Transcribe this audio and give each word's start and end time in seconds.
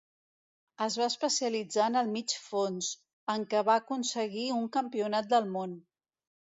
Es 0.85 0.95
va 1.01 1.05
especialitzar 1.13 1.91
en 1.93 1.99
el 2.01 2.09
mig 2.17 2.35
fons, 2.47 2.89
en 3.37 3.47
què 3.55 3.65
va 3.71 3.79
aconseguir 3.85 4.51
un 4.61 4.69
Campionat 4.81 5.33
del 5.37 5.57
Món. 5.57 5.83